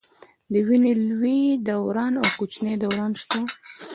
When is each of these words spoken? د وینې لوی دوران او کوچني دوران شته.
د 0.51 0.53
وینې 0.67 0.93
لوی 1.07 1.41
دوران 1.67 2.13
او 2.21 2.27
کوچني 2.37 2.73
دوران 2.83 3.11
شته. 3.21 3.39